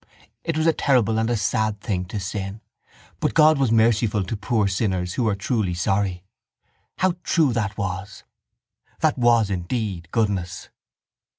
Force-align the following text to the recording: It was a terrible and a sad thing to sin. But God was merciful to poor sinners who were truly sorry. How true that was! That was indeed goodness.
It 0.43 0.57
was 0.57 0.65
a 0.65 0.73
terrible 0.73 1.19
and 1.19 1.29
a 1.29 1.37
sad 1.37 1.79
thing 1.79 2.05
to 2.05 2.19
sin. 2.19 2.61
But 3.19 3.35
God 3.35 3.59
was 3.59 3.71
merciful 3.71 4.23
to 4.23 4.35
poor 4.35 4.67
sinners 4.67 5.13
who 5.13 5.25
were 5.25 5.35
truly 5.35 5.75
sorry. 5.75 6.23
How 6.97 7.17
true 7.21 7.53
that 7.53 7.77
was! 7.77 8.23
That 9.01 9.15
was 9.19 9.51
indeed 9.51 10.07
goodness. 10.09 10.69